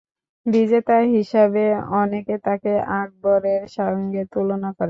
বিজেতা 0.45 0.97
হিসাবে 1.15 1.63
অনেকে 1.95 2.35
তাকে 2.45 2.71
আকবরের 2.95 3.63
সঙ্গে 3.77 4.21
তুলনা 4.33 4.69
করেন। 4.69 4.79